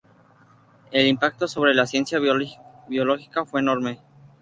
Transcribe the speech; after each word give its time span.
El 0.89 1.05
impacto 1.05 1.47
sobre 1.47 1.75
la 1.75 1.85
ciencia 1.85 2.19
biológica 2.87 3.45
fue 3.45 3.59
enorme. 3.59 3.99